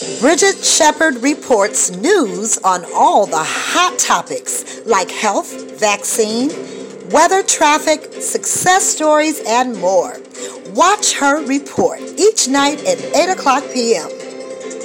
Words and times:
Bridgette 0.00 0.64
Sheppard 0.64 1.16
reports 1.22 1.90
news 1.90 2.56
on 2.64 2.86
all 2.94 3.26
the 3.26 3.36
hot 3.36 3.98
topics 3.98 4.80
like 4.86 5.10
health, 5.10 5.78
vaccine, 5.78 6.48
weather, 7.10 7.42
traffic, 7.42 8.10
success 8.14 8.82
stories, 8.82 9.42
and 9.46 9.76
more. 9.76 10.18
Watch 10.72 11.12
her 11.18 11.44
report 11.44 12.00
each 12.16 12.48
night 12.48 12.82
at 12.86 12.98
8 13.14 13.28
o'clock 13.28 13.62
p.m. 13.74 14.08